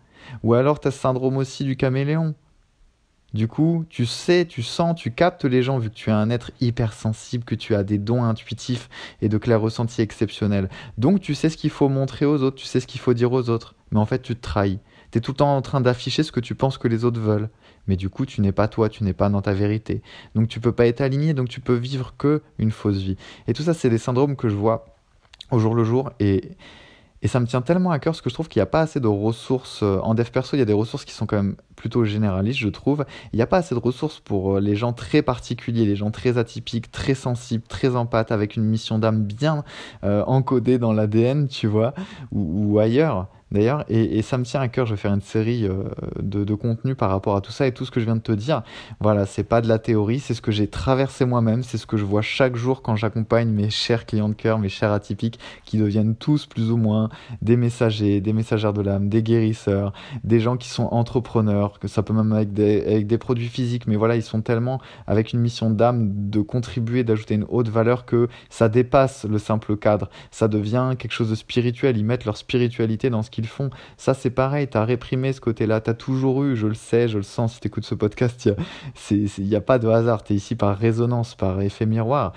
Ou 0.43 0.53
alors, 0.53 0.81
tu 0.81 0.89
as 0.89 0.91
ce 0.91 0.99
syndrome 0.99 1.39
aussi 1.39 1.65
du 1.65 1.77
caméléon. 1.77 2.35
Du 3.33 3.49
coup, 3.49 3.87
tu 3.89 4.05
sais, 4.05 4.45
tu 4.45 4.63
sens, 4.63 5.01
tu 5.01 5.11
captes 5.11 5.47
les 5.47 5.63
gens 5.63 5.79
vu 5.79 5.89
que 5.89 5.95
tu 5.95 6.11
es 6.11 6.13
un 6.13 6.29
être 6.29 6.51
hypersensible, 6.61 7.45
que 7.45 7.55
tu 7.55 7.75
as 7.75 7.85
des 7.85 7.97
dons 7.97 8.23
intuitifs 8.23 8.91
et 9.23 9.31
de 9.31 9.39
clairs 9.39 9.63
ressentis 9.63 10.03
exceptionnels. 10.03 10.69
Donc 10.99 11.21
tu 11.21 11.35
sais 11.35 11.49
ce 11.49 11.57
qu'il 11.57 11.71
faut 11.71 11.89
montrer 11.89 12.27
aux 12.27 12.43
autres, 12.43 12.57
tu 12.57 12.67
sais 12.67 12.81
ce 12.81 12.87
qu'il 12.87 13.01
faut 13.01 13.15
dire 13.15 13.33
aux 13.33 13.49
autres. 13.49 13.75
Mais 13.91 13.99
en 13.99 14.07
fait, 14.07 14.21
tu 14.21 14.35
te 14.35 14.41
trahis. 14.41 14.79
Tu 15.11 15.19
es 15.19 15.21
tout 15.21 15.33
le 15.33 15.37
temps 15.37 15.57
en 15.57 15.63
train 15.63 15.81
d'afficher 15.81 16.23
ce 16.23 16.33
que 16.33 16.41
tu 16.41 16.55
penses 16.55 16.79
que 16.79 16.89
les 16.89 17.05
autres 17.05 17.21
veulent. 17.21 17.49
Mais 17.87 17.97
du 17.97 18.11
coup, 18.11 18.27
tu 18.27 18.41
n'es 18.41 18.53
pas 18.53 18.69
toi, 18.69 18.89
tu 18.89 19.05
n'es 19.05 19.15
pas 19.15 19.31
dans 19.31 19.43
ta 19.43 19.55
vérité. 19.55 20.03
Donc 20.35 20.49
tu 20.49 20.61
peux 20.61 20.73
pas 20.73 20.87
être 20.87 21.01
aligné, 21.01 21.35
donc 21.35 21.49
tu 21.49 21.61
peux 21.61 21.75
vivre 21.75 22.15
que 22.19 22.43
une 22.59 22.71
fausse 22.71 22.99
vie. 22.99 23.17
Et 23.47 23.55
tout 23.55 23.63
ça, 23.63 23.75
c'est 23.75 23.91
des 23.91 23.99
syndromes 23.99 24.37
que 24.37 24.49
je 24.49 24.55
vois 24.55 24.85
au 25.51 25.59
jour 25.59 25.75
le 25.75 25.85
jour. 25.85 26.11
Et, 26.21 26.51
et 27.23 27.29
ça 27.29 27.41
me 27.41 27.47
tient 27.47 27.63
tellement 27.63 27.91
à 27.91 27.99
cœur 27.99 28.13
parce 28.13 28.21
que 28.21 28.31
je 28.31 28.35
trouve 28.35 28.49
qu'il 28.49 28.61
n'y 28.61 28.65
a 28.65 28.67
pas 28.67 28.83
assez 28.83 29.01
de 29.01 29.09
ressources. 29.09 29.81
Euh, 29.83 29.99
en 30.03 30.15
dev 30.15 30.31
perso, 30.31 30.57
il 30.57 30.61
y 30.61 30.63
a 30.63 30.67
des 30.67 30.73
ressources 30.73 31.05
qui 31.05 31.13
sont 31.13 31.27
quand 31.27 31.37
même 31.37 31.57
plutôt 31.75 32.05
généralistes, 32.05 32.61
je 32.61 32.69
trouve. 32.69 33.07
Il 33.33 33.37
n'y 33.37 33.43
a 33.43 33.47
pas 33.47 33.59
assez 33.59 33.75
de 33.75 33.81
ressources 33.81 34.21
pour 34.21 34.57
euh, 34.57 34.61
les 34.61 34.77
gens 34.77 34.93
très 34.93 35.23
particuliers, 35.23 35.87
les 35.87 35.97
gens 35.97 36.11
très 36.11 36.39
atypiques, 36.39 36.93
très 36.93 37.15
sensibles, 37.15 37.65
très 37.67 37.97
empathes, 37.97 38.31
avec 38.31 38.57
une 38.57 38.65
mission 38.65 38.99
d'âme 38.99 39.25
bien 39.25 39.65
euh, 40.05 40.23
encodée 40.27 40.79
dans 40.79 40.93
l'ADN, 40.93 41.49
tu 41.49 41.67
vois, 41.67 41.95
ou 42.33 42.79
ailleurs 42.79 43.29
d'ailleurs, 43.53 43.85
et, 43.89 44.23
ça 44.23 44.39
me 44.39 44.45
tient 44.45 44.61
à 44.61 44.69
cœur, 44.69 44.87
je 44.87 44.95
vais 44.95 45.00
faire 45.00 45.12
une 45.12 45.23
série 45.23 45.65
euh, 45.67 45.85
de, 46.21 46.45
de 46.45 46.55
contenu 46.55 46.95
par 46.95 47.11
rapport 47.11 47.37
à 47.37 47.41
tout 47.41 47.53
ça 47.53 47.67
et 47.67 47.73
tout 47.73 47.85
ce 47.85 47.91
que 47.91 48.00
je 48.00 48.05
viens 48.05 48.17
de 48.17 48.21
te 48.21 48.33
dire. 48.33 48.62
Voilà, 49.00 49.27
c'est 49.27 49.45
pas 49.45 49.61
de 49.61 49.69
la 49.69 49.79
théorie, 49.79 50.21
c'est 50.21 50.35
ce 50.35 50.43
que 50.43 50.53
j'ai 50.53 50.67
traversé 50.67 51.25
moi-même, 51.25 51.62
c'est 51.62 51.79
ce 51.79 51.87
que 51.87 51.97
je 51.97 52.05
vois 52.05 52.23
chaque 52.23 52.56
jour 52.56 52.83
quand 52.83 52.97
j'accompagne 52.97 53.49
mes 53.49 53.71
chers 53.71 54.06
clients 54.06 54.29
de 54.29 54.35
cœur, 54.35 54.59
mes 54.59 54.69
chers 54.69 54.93
atypiques, 54.93 55.39
qui 55.65 55.79
deviennent 55.79 56.15
tous 56.15 56.47
plus 56.47 56.71
ou 56.71 56.77
moins 56.77 57.09
des 57.43 57.56
messagers, 57.56 58.21
des 58.21 58.33
messagères 58.33 58.73
de 58.73 58.83
l'âme, 58.83 59.09
des 59.09 59.23
guérisseurs, 59.23 59.93
des 60.25 60.41
gens 60.41 60.56
qui 60.56 60.69
sont 60.69 60.89
entrepreneurs, 60.91 61.79
que 61.79 61.89
ça 61.89 62.03
peut 62.03 62.12
même 62.12 62.33
avec 62.33 62.53
des, 62.53 62.83
avec 62.83 63.06
des 63.06 63.19
produits 63.19 63.49
physiques, 63.49 63.87
mais 63.87 63.97
voilà, 63.97 64.17
ils 64.17 64.23
sont 64.23 64.43
tellement 64.43 64.81
avec 65.06 65.33
une 65.33 65.41
mission 65.41 65.71
d'âme 65.71 66.31
de 66.31 66.41
contribuer, 66.41 67.05
d'ajouter 67.05 67.35
une 67.35 67.47
haute 67.49 67.69
valeur 67.69 68.05
que 68.05 68.29
ça 68.50 68.69
dépasse 68.69 69.25
le 69.25 69.39
simple 69.39 69.77
cadre, 69.77 70.09
ça 70.31 70.49
devient 70.49 70.95
quelque 70.99 71.12
chose 71.12 71.31
de 71.31 71.35
spirituel, 71.35 71.97
ils 71.97 72.05
mettent 72.05 72.25
leur 72.25 72.37
spiritualité 72.37 73.11
dans 73.11 73.23
ce 73.23 73.31
font. 73.46 73.70
Ça, 73.96 74.14
c'est 74.14 74.31
pareil, 74.31 74.69
tu 74.69 74.76
as 74.76 74.85
réprimé 74.85 75.32
ce 75.32 75.40
côté-là, 75.40 75.81
tu 75.81 75.90
as 75.90 75.94
toujours 75.94 76.44
eu, 76.44 76.56
je 76.56 76.67
le 76.67 76.75
sais, 76.75 77.08
je 77.08 77.19
le 77.19 77.23
sens, 77.23 77.55
si 77.55 77.61
tu 77.61 77.69
écoutes 77.69 77.85
ce 77.85 77.94
podcast, 77.94 78.50
il 79.11 79.29
n'y 79.38 79.55
a, 79.55 79.58
a, 79.58 79.61
pas 79.61 79.79
de 79.79 79.88
hasard, 79.88 80.25
tu 80.25 80.32
es 80.32 80.37
ici 80.37 80.55
par 80.55 80.76
résonance, 80.76 81.35
par 81.35 81.61
effet 81.61 81.87
miroir 81.87 82.32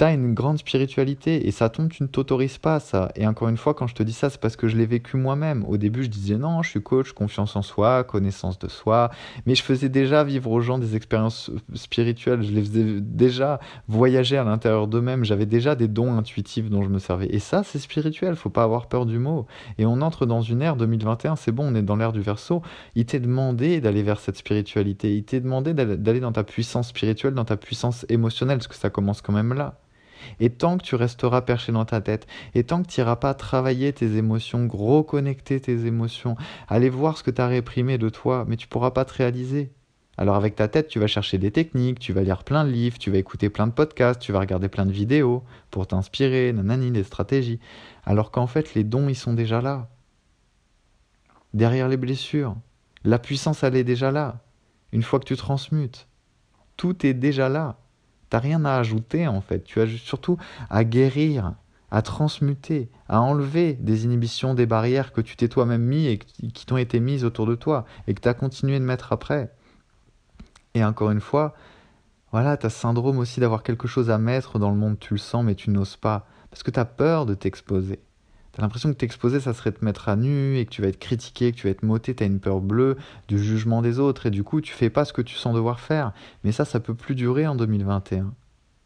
tu 0.00 0.06
une 0.06 0.32
grande 0.32 0.56
spiritualité 0.56 1.46
et 1.46 1.50
ça 1.50 1.68
tombe, 1.68 1.90
tu 1.90 2.02
ne 2.02 2.08
t'autorises 2.08 2.56
pas 2.56 2.80
ça. 2.80 3.12
Et 3.16 3.26
encore 3.26 3.48
une 3.50 3.58
fois, 3.58 3.74
quand 3.74 3.86
je 3.86 3.94
te 3.94 4.02
dis 4.02 4.14
ça, 4.14 4.30
c'est 4.30 4.40
parce 4.40 4.56
que 4.56 4.66
je 4.66 4.78
l'ai 4.78 4.86
vécu 4.86 5.18
moi-même. 5.18 5.62
Au 5.68 5.76
début, 5.76 6.04
je 6.04 6.08
disais 6.08 6.38
non, 6.38 6.62
je 6.62 6.70
suis 6.70 6.82
coach, 6.82 7.12
confiance 7.12 7.54
en 7.54 7.60
soi, 7.60 8.02
connaissance 8.02 8.58
de 8.58 8.68
soi, 8.68 9.10
mais 9.44 9.54
je 9.54 9.62
faisais 9.62 9.90
déjà 9.90 10.24
vivre 10.24 10.50
aux 10.50 10.62
gens 10.62 10.78
des 10.78 10.96
expériences 10.96 11.50
spirituelles, 11.74 12.42
je 12.42 12.50
les 12.50 12.62
faisais 12.62 13.00
déjà 13.02 13.60
voyager 13.88 14.38
à 14.38 14.44
l'intérieur 14.44 14.86
d'eux-mêmes, 14.86 15.22
j'avais 15.24 15.44
déjà 15.44 15.74
des 15.74 15.86
dons 15.86 16.16
intuitifs 16.16 16.70
dont 16.70 16.82
je 16.82 16.88
me 16.88 16.98
servais. 16.98 17.26
Et 17.26 17.38
ça, 17.38 17.62
c'est 17.62 17.78
spirituel, 17.78 18.36
faut 18.36 18.48
pas 18.48 18.62
avoir 18.62 18.86
peur 18.86 19.04
du 19.04 19.18
mot. 19.18 19.46
Et 19.76 19.84
on 19.84 20.00
entre 20.00 20.24
dans 20.24 20.40
une 20.40 20.62
ère 20.62 20.76
2021, 20.76 21.36
c'est 21.36 21.52
bon, 21.52 21.70
on 21.70 21.74
est 21.74 21.82
dans 21.82 21.96
l'ère 21.96 22.12
du 22.12 22.22
verso. 22.22 22.62
Il 22.94 23.04
t'est 23.04 23.20
demandé 23.20 23.82
d'aller 23.82 24.02
vers 24.02 24.18
cette 24.18 24.38
spiritualité, 24.38 25.14
il 25.14 25.24
t'est 25.24 25.40
demandé 25.40 25.74
d'aller 25.74 26.20
dans 26.20 26.32
ta 26.32 26.42
puissance 26.42 26.88
spirituelle, 26.88 27.34
dans 27.34 27.44
ta 27.44 27.58
puissance 27.58 28.06
émotionnelle, 28.08 28.56
parce 28.56 28.68
que 28.68 28.74
ça 28.76 28.88
commence 28.88 29.20
quand 29.20 29.34
même 29.34 29.52
là. 29.52 29.76
Et 30.40 30.50
tant 30.50 30.78
que 30.78 30.84
tu 30.84 30.94
resteras 30.94 31.42
perché 31.42 31.72
dans 31.72 31.84
ta 31.84 32.00
tête, 32.00 32.26
et 32.54 32.64
tant 32.64 32.82
que 32.82 32.88
tu 32.88 33.00
n'iras 33.00 33.16
pas 33.16 33.34
travailler 33.34 33.92
tes 33.92 34.16
émotions, 34.16 34.68
reconnecter 34.68 35.60
tes 35.60 35.86
émotions, 35.86 36.36
aller 36.68 36.90
voir 36.90 37.18
ce 37.18 37.22
que 37.22 37.30
tu 37.30 37.40
as 37.40 37.46
réprimé 37.46 37.98
de 37.98 38.08
toi, 38.08 38.44
mais 38.48 38.56
tu 38.56 38.68
pourras 38.68 38.90
pas 38.90 39.04
te 39.04 39.14
réaliser. 39.14 39.70
Alors 40.20 40.36
avec 40.36 40.54
ta 40.54 40.68
tête, 40.68 40.88
tu 40.88 40.98
vas 40.98 41.06
chercher 41.06 41.38
des 41.38 41.50
techniques, 41.50 41.98
tu 41.98 42.12
vas 42.12 42.22
lire 42.22 42.44
plein 42.44 42.66
de 42.66 42.70
livres, 42.70 42.98
tu 42.98 43.10
vas 43.10 43.16
écouter 43.16 43.48
plein 43.48 43.66
de 43.66 43.72
podcasts, 43.72 44.20
tu 44.20 44.32
vas 44.32 44.40
regarder 44.40 44.68
plein 44.68 44.84
de 44.84 44.92
vidéos 44.92 45.42
pour 45.70 45.86
t'inspirer, 45.86 46.52
nanani, 46.52 46.90
des 46.90 47.04
stratégies. 47.04 47.58
Alors 48.04 48.30
qu'en 48.30 48.46
fait, 48.46 48.74
les 48.74 48.84
dons, 48.84 49.08
ils 49.08 49.14
sont 49.14 49.32
déjà 49.32 49.62
là. 49.62 49.88
Derrière 51.54 51.88
les 51.88 51.96
blessures. 51.96 52.54
La 53.02 53.18
puissance, 53.18 53.62
elle 53.62 53.76
est 53.76 53.84
déjà 53.84 54.10
là. 54.10 54.42
Une 54.92 55.02
fois 55.02 55.20
que 55.20 55.24
tu 55.24 55.36
transmutes. 55.36 56.06
Tout 56.76 57.06
est 57.06 57.14
déjà 57.14 57.48
là. 57.48 57.78
T'as 58.30 58.38
rien 58.38 58.64
à 58.64 58.76
ajouter 58.76 59.26
en 59.26 59.40
fait. 59.40 59.64
Tu 59.64 59.80
as 59.80 59.86
surtout 59.86 60.38
à 60.70 60.84
guérir, 60.84 61.54
à 61.90 62.00
transmuter, 62.02 62.88
à 63.08 63.20
enlever 63.20 63.74
des 63.74 64.04
inhibitions, 64.04 64.54
des 64.54 64.66
barrières 64.66 65.12
que 65.12 65.20
tu 65.20 65.36
t'es 65.36 65.48
toi-même 65.48 65.82
mis 65.82 66.06
et 66.06 66.18
qui 66.18 66.64
t'ont 66.64 66.76
été 66.76 67.00
mises 67.00 67.24
autour 67.24 67.46
de 67.46 67.56
toi 67.56 67.84
et 68.06 68.14
que 68.14 68.20
tu 68.20 68.28
as 68.28 68.34
continué 68.34 68.78
de 68.78 68.84
mettre 68.84 69.12
après. 69.12 69.52
Et 70.74 70.84
encore 70.84 71.10
une 71.10 71.20
fois, 71.20 71.54
voilà, 72.30 72.56
tu 72.56 72.66
as 72.66 72.70
ce 72.70 72.78
syndrome 72.78 73.18
aussi 73.18 73.40
d'avoir 73.40 73.64
quelque 73.64 73.88
chose 73.88 74.08
à 74.08 74.18
mettre 74.18 74.60
dans 74.60 74.70
le 74.70 74.76
monde, 74.76 74.98
tu 75.00 75.14
le 75.14 75.18
sens, 75.18 75.44
mais 75.44 75.56
tu 75.56 75.70
n'oses 75.70 75.96
pas, 75.96 76.26
parce 76.48 76.62
que 76.62 76.70
tu 76.70 76.78
as 76.78 76.84
peur 76.84 77.26
de 77.26 77.34
t'exposer. 77.34 77.98
T'as 78.52 78.62
l'impression 78.62 78.88
que 78.92 78.98
t'exposer, 78.98 79.38
ça 79.38 79.54
serait 79.54 79.70
te 79.70 79.84
mettre 79.84 80.08
à 80.08 80.16
nu 80.16 80.58
et 80.58 80.64
que 80.64 80.70
tu 80.70 80.82
vas 80.82 80.88
être 80.88 80.98
critiqué, 80.98 81.52
que 81.52 81.56
tu 81.56 81.66
vas 81.66 81.70
être 81.70 81.84
moté, 81.84 82.14
t'as 82.14 82.26
une 82.26 82.40
peur 82.40 82.60
bleue 82.60 82.96
du 83.28 83.38
jugement 83.38 83.80
des 83.80 84.00
autres 84.00 84.26
et 84.26 84.30
du 84.30 84.42
coup 84.42 84.60
tu 84.60 84.72
fais 84.72 84.90
pas 84.90 85.04
ce 85.04 85.12
que 85.12 85.22
tu 85.22 85.36
sens 85.36 85.54
devoir 85.54 85.78
faire. 85.78 86.12
Mais 86.42 86.50
ça, 86.50 86.64
ça 86.64 86.80
peut 86.80 86.94
plus 86.94 87.14
durer 87.14 87.46
en 87.46 87.54
2021. 87.54 88.32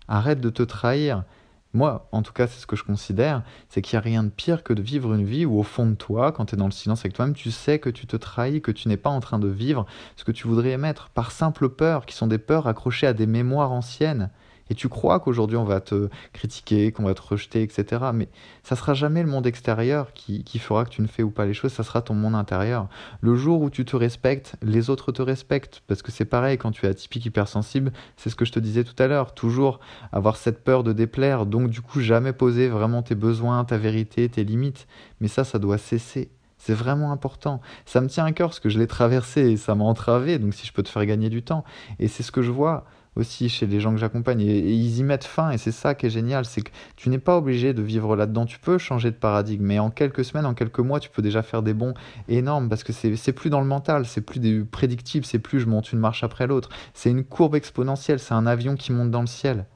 Arrête 0.06 0.40
de 0.40 0.50
te 0.50 0.62
trahir. 0.62 1.24
Moi, 1.72 2.08
en 2.12 2.22
tout 2.22 2.32
cas, 2.32 2.46
c'est 2.46 2.60
ce 2.60 2.68
que 2.68 2.76
je 2.76 2.84
considère, 2.84 3.42
c'est 3.68 3.82
qu'il 3.82 3.96
n'y 3.96 3.98
a 3.98 4.02
rien 4.02 4.22
de 4.22 4.28
pire 4.28 4.62
que 4.62 4.72
de 4.72 4.80
vivre 4.80 5.12
une 5.12 5.24
vie 5.24 5.44
où 5.44 5.58
au 5.58 5.64
fond 5.64 5.86
de 5.86 5.94
toi, 5.94 6.30
quand 6.30 6.46
tu 6.46 6.54
es 6.54 6.58
dans 6.58 6.66
le 6.66 6.70
silence 6.70 7.00
avec 7.00 7.14
toi-même, 7.14 7.34
tu 7.34 7.50
sais 7.50 7.80
que 7.80 7.90
tu 7.90 8.06
te 8.06 8.16
trahis, 8.16 8.62
que 8.62 8.70
tu 8.70 8.86
n'es 8.86 8.96
pas 8.96 9.10
en 9.10 9.18
train 9.18 9.40
de 9.40 9.48
vivre 9.48 9.84
ce 10.14 10.22
que 10.22 10.30
tu 10.30 10.46
voudrais 10.46 10.70
émettre, 10.70 11.10
par 11.14 11.32
simple 11.32 11.68
peur, 11.68 12.06
qui 12.06 12.14
sont 12.14 12.28
des 12.28 12.38
peurs 12.38 12.68
accrochées 12.68 13.08
à 13.08 13.12
des 13.12 13.26
mémoires 13.26 13.72
anciennes 13.72 14.30
et 14.70 14.74
tu 14.74 14.88
crois 14.88 15.20
qu'aujourd'hui 15.20 15.56
on 15.56 15.64
va 15.64 15.80
te 15.80 16.08
critiquer, 16.32 16.92
qu'on 16.92 17.04
va 17.04 17.14
te 17.14 17.22
rejeter, 17.22 17.62
etc. 17.62 18.02
Mais 18.14 18.28
ça 18.62 18.76
sera 18.76 18.94
jamais 18.94 19.22
le 19.22 19.28
monde 19.28 19.46
extérieur 19.46 20.12
qui, 20.12 20.44
qui, 20.44 20.58
fera 20.58 20.84
que 20.84 20.90
tu 20.90 21.02
ne 21.02 21.06
fais 21.06 21.22
ou 21.22 21.30
pas 21.30 21.44
les 21.44 21.54
choses, 21.54 21.72
ça 21.72 21.82
sera 21.82 22.02
ton 22.02 22.14
monde 22.14 22.34
intérieur. 22.34 22.88
Le 23.20 23.34
jour 23.36 23.60
où 23.60 23.70
tu 23.70 23.84
te 23.84 23.96
respectes, 23.96 24.56
les 24.62 24.90
autres 24.90 25.12
te 25.12 25.22
respectent. 25.22 25.82
Parce 25.86 26.02
que 26.02 26.10
c'est 26.10 26.24
pareil, 26.24 26.58
quand 26.58 26.70
tu 26.70 26.86
es 26.86 26.88
atypique 26.88 27.26
hypersensible, 27.26 27.92
c'est 28.16 28.30
ce 28.30 28.36
que 28.36 28.44
je 28.44 28.52
te 28.52 28.58
disais 28.58 28.84
tout 28.84 29.00
à 29.02 29.06
l'heure, 29.06 29.34
toujours 29.34 29.80
avoir 30.12 30.36
cette 30.36 30.64
peur 30.64 30.82
de 30.82 30.92
déplaire, 30.92 31.46
donc 31.46 31.70
du 31.70 31.80
coup 31.80 32.00
jamais 32.00 32.32
poser 32.32 32.68
vraiment 32.68 33.02
tes 33.02 33.14
besoins, 33.14 33.64
ta 33.64 33.76
vérité, 33.76 34.28
tes 34.28 34.44
limites. 34.44 34.86
Mais 35.20 35.28
ça, 35.28 35.44
ça 35.44 35.58
doit 35.58 35.78
cesser. 35.78 36.30
C'est 36.56 36.74
vraiment 36.74 37.12
important. 37.12 37.60
Ça 37.84 38.00
me 38.00 38.08
tient 38.08 38.24
à 38.24 38.32
cœur 38.32 38.48
parce 38.48 38.60
que 38.60 38.70
je 38.70 38.78
l'ai 38.78 38.86
traversé 38.86 39.50
et 39.50 39.56
ça 39.58 39.74
m'a 39.74 39.84
entravé, 39.84 40.38
donc 40.38 40.54
si 40.54 40.66
je 40.66 40.72
peux 40.72 40.82
te 40.82 40.88
faire 40.88 41.04
gagner 41.04 41.28
du 41.28 41.42
temps. 41.42 41.62
Et 41.98 42.08
c'est 42.08 42.22
ce 42.22 42.32
que 42.32 42.40
je 42.40 42.50
vois 42.50 42.86
aussi 43.16 43.48
chez 43.48 43.66
les 43.66 43.80
gens 43.80 43.92
que 43.92 43.98
j'accompagne. 43.98 44.40
Et, 44.40 44.58
ils 44.58 44.98
y 44.98 45.02
mettent 45.02 45.24
fin, 45.24 45.50
et 45.50 45.58
c'est 45.58 45.72
ça 45.72 45.94
qui 45.94 46.06
est 46.06 46.10
génial, 46.10 46.44
c'est 46.44 46.62
que 46.62 46.70
tu 46.96 47.08
n'es 47.08 47.18
pas 47.18 47.36
obligé 47.36 47.72
de 47.72 47.82
vivre 47.82 48.16
là-dedans. 48.16 48.46
Tu 48.46 48.58
peux 48.58 48.78
changer 48.78 49.10
de 49.10 49.16
paradigme, 49.16 49.64
mais 49.64 49.78
en 49.78 49.90
quelques 49.90 50.24
semaines, 50.24 50.46
en 50.46 50.54
quelques 50.54 50.80
mois, 50.80 51.00
tu 51.00 51.10
peux 51.10 51.22
déjà 51.22 51.42
faire 51.42 51.62
des 51.62 51.74
bons 51.74 51.94
énormes, 52.28 52.68
parce 52.68 52.84
que 52.84 52.92
c'est 52.92 53.32
plus 53.32 53.50
dans 53.50 53.60
le 53.60 53.66
mental, 53.66 54.06
c'est 54.06 54.20
plus 54.20 54.40
des 54.40 54.60
prédictibles, 54.64 55.24
c'est 55.24 55.38
plus 55.38 55.60
je 55.60 55.66
monte 55.66 55.92
une 55.92 55.98
marche 55.98 56.24
après 56.24 56.46
l'autre. 56.46 56.68
C'est 56.92 57.10
une 57.10 57.24
courbe 57.24 57.54
exponentielle, 57.54 58.18
c'est 58.18 58.34
un 58.34 58.46
avion 58.46 58.76
qui 58.76 58.92
monte 58.92 59.10
dans 59.10 59.20
le 59.20 59.26
ciel. 59.26 59.66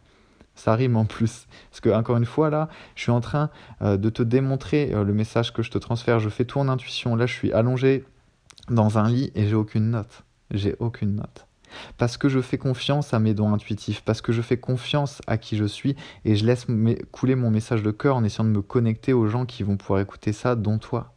Ça 0.55 0.75
rime 0.75 0.97
en 0.97 1.05
plus. 1.05 1.47
Parce 1.71 1.81
que, 1.81 1.89
encore 1.91 2.17
une 2.17 2.25
fois, 2.25 2.51
là, 2.51 2.69
je 2.97 3.03
suis 3.03 3.13
en 3.13 3.21
train 3.21 3.49
euh, 3.81 3.97
de 3.97 4.11
te 4.11 4.25
démontrer 4.25 4.93
euh, 4.93 5.05
le 5.05 5.15
message 5.15 5.53
que 5.53 5.63
je 5.63 5.71
te 5.71 5.79
transfère. 5.79 6.19
Je 6.19 6.29
fais 6.29 6.45
tout 6.45 6.59
en 6.59 6.69
intuition. 6.69 7.15
Là, 7.15 7.27
je 7.27 7.35
suis 7.35 7.53
allongé 7.53 8.05
dans 8.69 8.99
un 8.99 9.09
lit 9.09 9.31
et 9.37 9.47
j'ai 9.47 9.55
aucune 9.55 9.91
note. 9.91 10.25
J'ai 10.51 10.75
aucune 10.81 11.15
note. 11.15 11.48
Parce 11.97 12.17
que 12.17 12.29
je 12.29 12.41
fais 12.41 12.59
confiance 12.59 13.15
à 13.15 13.19
mes 13.19 13.35
dons 13.35 13.53
intuitifs, 13.53 14.03
parce 14.03 14.21
que 14.21 14.33
je 14.33 14.43
fais 14.43 14.57
confiance 14.57 15.21
à 15.27 15.39
qui 15.39 15.57
je 15.57 15.65
suis 15.65 15.97
et 16.25 16.37
je 16.37 16.45
laisse 16.45 16.67
couler 17.13 17.35
mon 17.35 17.51
message 17.51 17.83
de 17.83 17.91
cœur 17.91 18.17
en 18.17 18.25
essayant 18.25 18.45
de 18.45 18.51
me 18.51 18.63
connecter 18.63 19.13
aux 19.13 19.27
gens 19.27 19.47
qui 19.47 19.63
vont 19.63 19.77
pouvoir 19.77 20.01
écouter 20.01 20.33
ça, 20.33 20.55
dont 20.55 20.79
toi. 20.79 21.15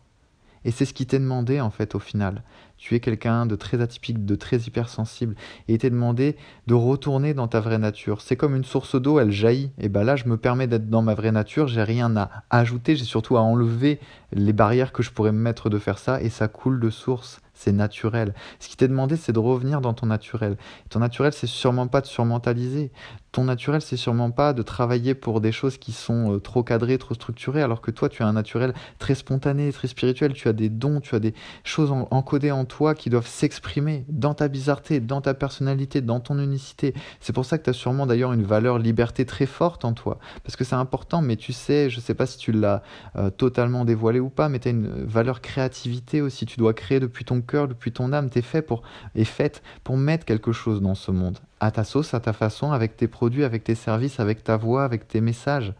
Et 0.64 0.72
c'est 0.72 0.86
ce 0.86 0.94
qui 0.94 1.06
t'est 1.06 1.20
demandé 1.20 1.60
en 1.60 1.72
fait 1.72 1.96
au 1.96 2.00
final. 2.00 2.44
Tu 2.78 2.96
es 2.96 3.00
quelqu'un 3.00 3.46
de 3.46 3.56
très 3.56 3.80
atypique, 3.82 4.26
de 4.26 4.36
très 4.36 4.58
hypersensible, 4.58 5.36
et 5.68 5.76
il 5.76 5.78
demandé 5.78 6.36
de 6.68 6.74
retourner 6.74 7.34
dans 7.34 7.48
ta 7.48 7.60
vraie 7.60 7.78
nature. 7.78 8.22
C'est 8.22 8.36
comme 8.36 8.56
une 8.56 8.64
source 8.64 9.00
d'eau, 9.00 9.20
elle 9.20 9.32
jaillit. 9.32 9.72
Et 9.80 9.88
ben 9.88 10.04
là, 10.04 10.16
je 10.16 10.26
me 10.26 10.38
permets 10.38 10.68
d'être 10.68 10.90
dans 10.90 11.04
ma 11.04 11.14
vraie 11.14 11.32
nature, 11.32 11.68
j'ai 11.68 11.84
rien 11.84 12.16
à 12.18 12.44
ajouter, 12.50 12.96
j'ai 12.96 13.06
surtout 13.06 13.38
à 13.38 13.42
enlever 13.42 14.00
les 14.34 14.54
barrières 14.54 14.94
que 14.94 15.04
je 15.04 15.12
pourrais 15.12 15.32
me 15.32 15.40
mettre 15.40 15.70
de 15.70 15.78
faire 15.78 16.00
ça, 16.00 16.22
et 16.22 16.30
ça 16.30 16.48
coule 16.48 16.80
de 16.80 16.90
source 16.90 17.42
c'est 17.62 17.72
naturel. 17.72 18.34
Ce 18.60 18.68
qui 18.68 18.76
t'est 18.76 18.88
demandé, 18.88 19.16
c'est 19.16 19.34
de 19.34 19.40
revenir 19.40 19.82
dans 19.82 19.94
ton 19.94 20.08
naturel. 20.08 20.58
ton 20.90 21.00
naturel, 21.00 21.32
c'est 21.32 21.48
sûrement 21.48 21.88
pas 21.88 22.02
de 22.02 22.08
surmentaliser. 22.08 22.92
Ton 23.32 23.46
naturel, 23.46 23.82
c'est 23.82 23.98
sûrement 23.98 24.32
pas 24.32 24.52
de 24.52 24.62
travailler 24.62 25.14
pour 25.14 25.40
des 25.40 25.54
choses 25.54 25.78
qui 25.78 25.94
sont 25.94 26.36
euh, 26.36 26.40
trop 26.40 26.64
cadrées, 26.64 26.98
trop 26.98 27.14
structurées, 27.14 27.62
alors 27.62 27.80
que 27.80 27.90
toi, 27.90 28.10
tu 28.10 28.24
as 28.24 28.28
un 28.28 28.34
naturel 28.34 28.74
très 29.00 29.16
spontané, 29.16 29.72
très 29.72 29.88
spirituel, 29.88 30.34
tu 30.34 30.50
as 30.50 30.54
des 30.54 30.68
dons, 30.68 31.00
tu 31.00 31.16
as 31.16 31.20
des 31.20 31.34
choses 31.64 31.92
encodées 31.92 32.52
en 32.52 32.66
toi 32.66 32.94
qui 32.94 33.10
doivent 33.10 33.28
s'exprimer 33.28 34.06
dans 34.10 34.34
ta 34.34 34.50
bizarreté, 34.50 35.00
dans 35.00 35.22
ta 35.22 35.34
personnalité, 35.34 36.02
dans 36.02 36.20
ton 36.20 36.40
unicité. 36.40 36.94
C'est 37.22 37.32
pour 37.32 37.46
ça 37.46 37.58
que 37.58 37.64
tu 37.64 37.70
as 37.70 37.74
sûrement 37.74 38.06
d'ailleurs 38.06 38.34
une 38.34 38.44
valeur 38.44 38.80
liberté 38.80 39.26
très 39.26 39.46
forte 39.46 39.86
en 39.86 39.94
toi, 39.94 40.20
parce 40.44 40.58
que 40.58 40.66
c'est 40.66 40.76
important, 40.76 41.22
mais 41.22 41.38
tu 41.38 41.54
sais, 41.54 41.90
je 41.90 42.02
sais 42.02 42.14
pas 42.14 42.26
si 42.26 42.38
tu 42.38 42.52
l'as 42.52 42.84
euh, 43.16 43.30
totalement 43.30 43.86
dévoilé 43.86 44.20
ou 44.20 44.30
pas, 44.30 44.50
mais 44.50 44.60
tu 44.60 44.68
as 44.68 44.72
une 44.72 45.06
valeur 45.06 45.40
créativité 45.40 46.22
aussi, 46.22 46.46
tu 46.46 46.58
dois 46.58 46.74
créer 46.74 47.00
depuis 47.00 47.24
ton 47.24 47.42
cœur, 47.42 47.70
depuis 47.70 47.94
ton 47.94 48.12
âme, 48.12 48.30
tu 48.30 48.40
es 48.40 48.42
fait 48.42 48.62
pour, 48.62 48.82
et 49.16 49.24
faite 49.26 49.64
pour 49.86 49.96
mettre 49.96 50.26
quelque 50.26 50.52
chose 50.52 50.82
dans 50.82 50.96
ce 50.96 51.12
monde 51.12 51.40
à 51.62 51.70
ta 51.70 51.84
sauce, 51.84 52.16
à 52.16 52.20
ta 52.20 52.34
façon, 52.34 52.72
avec 52.72 52.98
tes 52.98 53.08
produits, 53.08 53.44
avec 53.44 53.64
tes 53.64 53.76
services, 53.76 54.20
avec 54.20 54.44
ta 54.44 54.58
voix, 54.58 54.84
avec 54.84 55.08
tes 55.08 55.22
messages, 55.22 55.74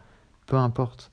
peu 0.46 0.56
importe. 0.56 1.12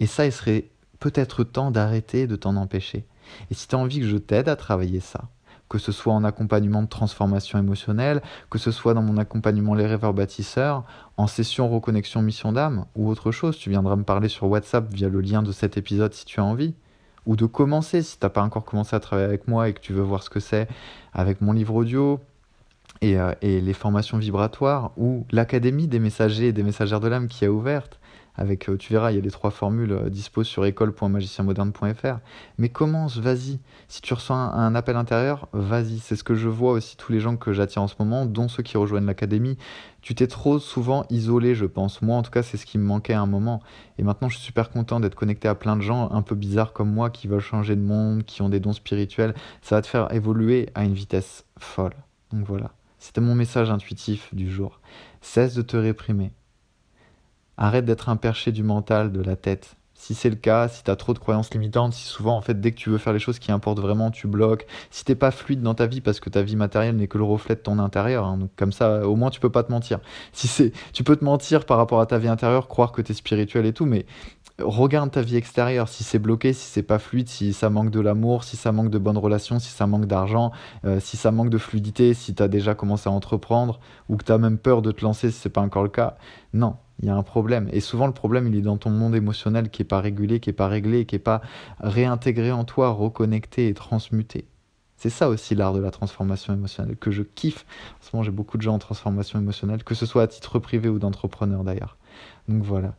Et 0.00 0.06
ça, 0.06 0.24
il 0.24 0.32
serait 0.32 0.70
peut-être 0.98 1.44
temps 1.44 1.70
d'arrêter 1.70 2.26
de 2.26 2.36
t'en 2.36 2.56
empêcher. 2.56 3.06
Et 3.50 3.54
si 3.54 3.68
tu 3.68 3.74
as 3.74 3.78
envie 3.78 4.00
que 4.00 4.06
je 4.06 4.16
t'aide 4.16 4.48
à 4.48 4.56
travailler 4.56 5.00
ça, 5.00 5.24
que 5.68 5.76
ce 5.76 5.92
soit 5.92 6.14
en 6.14 6.24
accompagnement 6.24 6.82
de 6.82 6.88
transformation 6.88 7.58
émotionnelle, 7.58 8.22
que 8.48 8.58
ce 8.58 8.70
soit 8.70 8.94
dans 8.94 9.02
mon 9.02 9.18
accompagnement 9.18 9.74
Les 9.74 9.86
Rêveurs 9.86 10.14
Bâtisseurs, 10.14 10.84
en 11.18 11.26
session 11.26 11.68
reconnexion 11.68 12.22
mission 12.22 12.52
d'âme 12.52 12.86
ou 12.94 13.10
autre 13.10 13.30
chose, 13.30 13.58
tu 13.58 13.68
viendras 13.68 13.96
me 13.96 14.04
parler 14.04 14.28
sur 14.28 14.46
WhatsApp 14.46 14.90
via 14.90 15.10
le 15.10 15.20
lien 15.20 15.42
de 15.42 15.52
cet 15.52 15.76
épisode 15.76 16.14
si 16.14 16.24
tu 16.24 16.40
as 16.40 16.44
envie. 16.44 16.74
Ou 17.26 17.36
de 17.36 17.44
commencer 17.44 18.02
si 18.02 18.18
tu 18.18 18.24
n'as 18.24 18.30
pas 18.30 18.42
encore 18.42 18.64
commencé 18.64 18.96
à 18.96 19.00
travailler 19.00 19.26
avec 19.28 19.48
moi 19.48 19.68
et 19.68 19.74
que 19.74 19.80
tu 19.80 19.92
veux 19.92 20.02
voir 20.02 20.22
ce 20.22 20.30
que 20.30 20.40
c'est 20.40 20.68
avec 21.12 21.40
mon 21.40 21.52
livre 21.52 21.74
audio, 21.74 22.20
euh, 23.04 23.34
et, 23.42 23.60
les 23.60 23.72
formations 23.72 24.18
vibratoires 24.18 24.92
ou 24.96 25.26
l'académie 25.30 25.86
des 25.86 25.98
messagers 25.98 26.48
et 26.48 26.52
des 26.52 26.62
messagères 26.62 27.00
de 27.00 27.08
l'âme 27.08 27.28
qui 27.28 27.44
est 27.44 27.48
ouverte. 27.48 28.00
Avec, 28.38 28.68
euh, 28.68 28.76
tu 28.76 28.92
verras, 28.92 29.12
il 29.12 29.16
y 29.16 29.18
a 29.18 29.22
les 29.22 29.30
trois 29.30 29.50
formules 29.50 29.92
euh, 29.92 30.10
dispo 30.10 30.44
sur 30.44 30.66
école.magicienmoderne.fr. 30.66 32.18
Mais 32.58 32.68
commence, 32.68 33.16
vas-y. 33.16 33.58
Si 33.88 34.02
tu 34.02 34.12
ressens 34.12 34.34
un, 34.34 34.74
appel 34.74 34.96
intérieur, 34.96 35.48
vas-y. 35.52 36.00
C'est 36.00 36.16
ce 36.16 36.24
que 36.24 36.34
je 36.34 36.48
vois 36.48 36.72
aussi 36.72 36.98
tous 36.98 37.12
les 37.12 37.20
gens 37.20 37.36
que 37.36 37.54
j'attire 37.54 37.82
en 37.82 37.88
ce 37.88 37.94
moment, 37.98 38.26
dont 38.26 38.48
ceux 38.48 38.62
qui 38.62 38.76
rejoignent 38.76 39.06
l'académie. 39.06 39.56
Tu 40.02 40.14
t'es 40.14 40.26
trop 40.26 40.58
souvent 40.58 41.06
isolé, 41.08 41.54
je 41.54 41.64
pense. 41.64 42.02
Moi, 42.02 42.16
en 42.16 42.22
tout 42.22 42.30
cas, 42.30 42.42
c'est 42.42 42.58
ce 42.58 42.66
qui 42.66 42.76
me 42.76 42.84
manquait 42.84 43.14
à 43.14 43.20
un 43.22 43.26
moment. 43.26 43.62
Et 43.98 44.02
maintenant, 44.02 44.28
je 44.28 44.36
suis 44.36 44.44
super 44.44 44.68
content 44.68 45.00
d'être 45.00 45.14
connecté 45.14 45.48
à 45.48 45.54
plein 45.54 45.76
de 45.76 45.82
gens 45.82 46.10
un 46.12 46.22
peu 46.22 46.34
bizarres 46.34 46.74
comme 46.74 46.92
moi 46.92 47.08
qui 47.08 47.28
veulent 47.28 47.40
changer 47.40 47.74
de 47.74 47.80
monde, 47.80 48.24
qui 48.24 48.42
ont 48.42 48.50
des 48.50 48.60
dons 48.60 48.74
spirituels. 48.74 49.34
Ça 49.62 49.76
va 49.76 49.82
te 49.82 49.86
faire 49.86 50.12
évoluer 50.12 50.68
à 50.74 50.84
une 50.84 50.94
vitesse 50.94 51.46
folle. 51.58 51.94
Donc 52.32 52.44
voilà. 52.46 52.70
C'était 52.98 53.20
mon 53.20 53.34
message 53.34 53.70
intuitif 53.70 54.34
du 54.34 54.50
jour. 54.50 54.80
Cesse 55.20 55.54
de 55.54 55.62
te 55.62 55.76
réprimer. 55.76 56.32
Arrête 57.56 57.84
d'être 57.84 58.08
un 58.08 58.16
perché 58.16 58.52
du 58.52 58.62
mental, 58.62 59.12
de 59.12 59.22
la 59.22 59.36
tête. 59.36 59.76
Si 59.98 60.14
c'est 60.14 60.28
le 60.28 60.36
cas, 60.36 60.68
si 60.68 60.84
tu 60.84 60.90
as 60.90 60.96
trop 60.96 61.14
de 61.14 61.18
croyances 61.18 61.52
limitantes, 61.52 61.94
si 61.94 62.04
souvent 62.04 62.36
en 62.36 62.42
fait 62.42 62.60
dès 62.60 62.70
que 62.70 62.76
tu 62.76 62.90
veux 62.90 62.98
faire 62.98 63.14
les 63.14 63.18
choses 63.18 63.38
qui 63.38 63.50
importent 63.50 63.80
vraiment, 63.80 64.10
tu 64.10 64.28
bloques, 64.28 64.66
si 64.90 65.04
t'es 65.04 65.14
pas 65.14 65.30
fluide 65.30 65.62
dans 65.62 65.74
ta 65.74 65.86
vie 65.86 66.02
parce 66.02 66.20
que 66.20 66.28
ta 66.28 66.42
vie 66.42 66.54
matérielle 66.54 66.96
n'est 66.96 67.08
que 67.08 67.16
le 67.16 67.24
reflet 67.24 67.54
de 67.54 67.60
ton 67.60 67.78
intérieur, 67.78 68.26
hein, 68.26 68.48
comme 68.56 68.72
ça 68.72 69.08
au 69.08 69.16
moins 69.16 69.30
tu 69.30 69.40
peux 69.40 69.50
pas 69.50 69.62
te 69.62 69.72
mentir. 69.72 70.00
Si 70.32 70.48
c'est, 70.48 70.72
tu 70.92 71.02
peux 71.02 71.16
te 71.16 71.24
mentir 71.24 71.64
par 71.64 71.78
rapport 71.78 72.00
à 72.00 72.06
ta 72.06 72.18
vie 72.18 72.28
intérieure, 72.28 72.68
croire 72.68 72.92
que 72.92 73.00
tu 73.00 73.12
es 73.12 73.14
spirituel 73.14 73.64
et 73.64 73.72
tout, 73.72 73.86
mais 73.86 74.04
regarde 74.58 75.10
ta 75.10 75.22
vie 75.22 75.36
extérieure, 75.36 75.88
si 75.88 76.04
c'est 76.04 76.18
bloqué, 76.18 76.52
si 76.52 76.66
c'est 76.66 76.82
pas 76.82 76.98
fluide, 76.98 77.28
si 77.28 77.52
ça 77.52 77.70
manque 77.70 77.90
de 77.90 78.00
l'amour, 78.00 78.44
si 78.44 78.56
ça 78.56 78.72
manque 78.72 78.90
de 78.90 78.98
bonnes 78.98 79.18
relations, 79.18 79.58
si 79.58 79.70
ça 79.70 79.86
manque 79.86 80.06
d'argent, 80.06 80.50
euh, 80.84 81.00
si 81.00 81.16
ça 81.16 81.30
manque 81.30 81.50
de 81.50 81.58
fluidité, 81.58 82.14
si 82.14 82.34
tu 82.34 82.42
as 82.42 82.48
déjà 82.48 82.74
commencé 82.74 83.08
à 83.08 83.12
entreprendre 83.12 83.80
ou 84.08 84.16
que 84.16 84.24
tu 84.24 84.32
as 84.32 84.38
même 84.38 84.58
peur 84.58 84.82
de 84.82 84.92
te 84.92 85.04
lancer 85.04 85.30
si 85.30 85.38
c'est 85.38 85.50
pas 85.50 85.60
encore 85.60 85.82
le 85.82 85.88
cas. 85.88 86.16
Non, 86.54 86.76
il 87.00 87.06
y 87.06 87.10
a 87.10 87.14
un 87.14 87.22
problème. 87.22 87.68
Et 87.72 87.80
souvent, 87.80 88.06
le 88.06 88.14
problème, 88.14 88.46
il 88.46 88.56
est 88.56 88.62
dans 88.62 88.78
ton 88.78 88.90
monde 88.90 89.14
émotionnel 89.14 89.68
qui 89.70 89.82
est 89.82 89.86
pas 89.86 90.00
régulé, 90.00 90.40
qui 90.40 90.50
est 90.50 90.54
pas 90.54 90.68
réglé, 90.68 91.04
qui 91.04 91.16
est 91.16 91.20
pas 91.20 91.42
réintégré 91.80 92.52
en 92.52 92.64
toi, 92.64 92.90
reconnecté 92.90 93.68
et 93.68 93.74
transmuté. 93.74 94.48
C'est 94.96 95.10
ça 95.10 95.28
aussi 95.28 95.54
l'art 95.54 95.74
de 95.74 95.80
la 95.80 95.90
transformation 95.90 96.54
émotionnelle 96.54 96.96
que 96.96 97.10
je 97.10 97.22
kiffe. 97.22 97.66
En 98.00 98.06
ce 98.06 98.10
moment, 98.14 98.22
j'ai 98.22 98.30
beaucoup 98.30 98.56
de 98.56 98.62
gens 98.62 98.74
en 98.74 98.78
transformation 98.78 99.38
émotionnelle, 99.38 99.84
que 99.84 99.94
ce 99.94 100.06
soit 100.06 100.22
à 100.22 100.26
titre 100.26 100.58
privé 100.58 100.88
ou 100.88 100.98
d'entrepreneur 100.98 101.64
d'ailleurs. 101.64 101.98
Donc 102.48 102.62
voilà. 102.62 102.94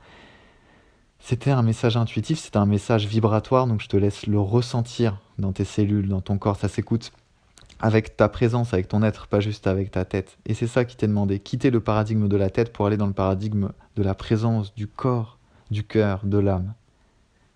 C'était 1.20 1.52
un 1.52 1.62
message 1.62 1.98
intuitif, 1.98 2.40
c'était 2.40 2.58
un 2.58 2.66
message 2.66 3.06
vibratoire, 3.06 3.68
donc 3.68 3.82
je 3.82 3.88
te 3.88 3.98
laisse 3.98 4.28
le 4.28 4.40
ressentir 4.40 5.20
dans 5.38 5.52
tes 5.52 5.66
cellules, 5.66 6.08
dans 6.08 6.22
ton 6.22 6.38
corps, 6.38 6.58
ça 6.58 6.68
s'écoute 6.70 7.12
avec 7.80 8.18
ta 8.18 8.30
présence, 8.30 8.74
avec 8.74 8.88
ton 8.88 9.04
être, 9.04 9.28
pas 9.28 9.40
juste 9.40 9.68
avec 9.68 9.92
ta 9.92 10.06
tête. 10.06 10.38
Et 10.46 10.54
c'est 10.54 10.68
ça 10.68 10.86
qui 10.86 10.96
t'est 10.98 11.08
demandé, 11.08 11.40
quitter 11.40 11.70
le 11.70 11.80
paradigme 11.80 12.28
de 12.28 12.38
la 12.38 12.50
tête 12.50 12.74
pour 12.74 12.88
aller 12.88 12.98
dans 12.98 13.08
le 13.08 13.14
paradigme 13.14 13.70
de 13.96 14.04
la 14.04 14.16
présence, 14.16 14.74
du 14.74 14.88
corps, 14.88 15.38
du 15.70 15.84
cœur, 15.84 16.22
de 16.24 16.38
l'âme. 16.38 16.74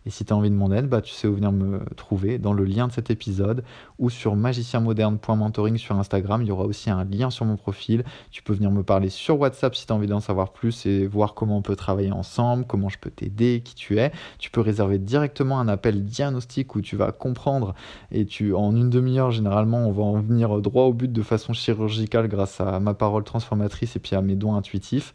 Et 0.05 0.09
si 0.09 0.25
tu 0.25 0.33
as 0.33 0.35
envie 0.35 0.49
de 0.49 0.55
mon 0.55 0.71
aide, 0.71 0.87
bah, 0.87 1.01
tu 1.01 1.13
sais 1.13 1.27
où 1.27 1.35
venir 1.35 1.51
me 1.51 1.79
trouver 1.95 2.39
dans 2.39 2.53
le 2.53 2.65
lien 2.65 2.87
de 2.87 2.91
cet 2.91 3.11
épisode 3.11 3.63
ou 3.99 4.09
sur 4.09 4.35
magicienmoderne.mentoring 4.35 5.77
sur 5.77 5.97
Instagram. 5.97 6.41
Il 6.41 6.47
y 6.47 6.51
aura 6.51 6.65
aussi 6.65 6.89
un 6.89 7.03
lien 7.03 7.29
sur 7.29 7.45
mon 7.45 7.55
profil. 7.55 8.03
Tu 8.31 8.41
peux 8.41 8.53
venir 8.53 8.71
me 8.71 8.83
parler 8.83 9.09
sur 9.09 9.39
WhatsApp 9.39 9.75
si 9.75 9.85
tu 9.85 9.93
as 9.93 9.95
envie 9.95 10.07
d'en 10.07 10.19
savoir 10.19 10.53
plus 10.53 10.85
et 10.85 11.05
voir 11.05 11.35
comment 11.35 11.57
on 11.57 11.61
peut 11.61 11.75
travailler 11.75 12.11
ensemble, 12.11 12.65
comment 12.65 12.89
je 12.89 12.97
peux 12.97 13.11
t'aider, 13.11 13.61
qui 13.63 13.75
tu 13.75 13.99
es. 13.99 14.11
Tu 14.39 14.49
peux 14.49 14.61
réserver 14.61 14.97
directement 14.97 15.59
un 15.59 15.67
appel 15.67 16.03
diagnostic 16.03 16.75
où 16.75 16.81
tu 16.81 16.95
vas 16.95 17.11
comprendre 17.11 17.75
et 18.11 18.25
tu, 18.25 18.55
en 18.55 18.75
une 18.75 18.89
demi-heure, 18.89 19.31
généralement, 19.31 19.87
on 19.87 19.91
va 19.91 20.03
en 20.03 20.19
venir 20.19 20.61
droit 20.61 20.85
au 20.85 20.93
but 20.93 21.11
de 21.11 21.21
façon 21.21 21.53
chirurgicale 21.53 22.27
grâce 22.27 22.59
à 22.59 22.79
ma 22.79 22.93
parole 22.95 23.23
transformatrice 23.23 23.95
et 23.95 23.99
puis 23.99 24.15
à 24.15 24.21
mes 24.21 24.35
dons 24.35 24.55
intuitifs 24.55 25.13